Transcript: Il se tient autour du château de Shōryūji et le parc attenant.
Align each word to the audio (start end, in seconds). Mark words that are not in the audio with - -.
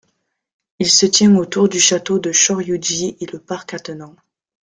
Il 0.79 0.89
se 0.89 1.05
tient 1.05 1.35
autour 1.35 1.69
du 1.69 1.79
château 1.79 2.17
de 2.17 2.31
Shōryūji 2.31 3.17
et 3.19 3.25
le 3.27 3.37
parc 3.37 3.75
attenant. 3.75 4.15